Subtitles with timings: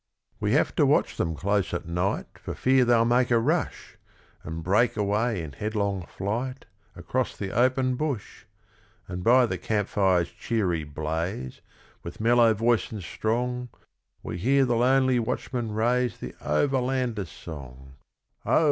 [0.39, 3.97] We have to watch them close at night For fear they'll make a rush,
[4.43, 8.45] And break away in headlong flight Across the open bush;
[9.07, 11.61] And by the camp fire's cheery blaze,
[12.01, 13.69] With mellow voice and strong,
[14.23, 17.93] We hear the lonely watchman raise The Overlander's song:
[18.43, 18.59] 'Oh!